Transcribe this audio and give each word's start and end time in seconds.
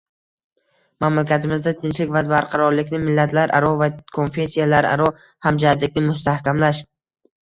Mamlakatimizda 1.03 1.73
tinchlik 1.83 2.15
va 2.15 2.23
barqarorlikni, 2.31 3.03
millatlararo 3.03 3.69
va 3.83 3.91
konfessiyalararo 4.19 5.11
hamjihatlikni 5.49 6.05
mustahkamlash 6.11 6.87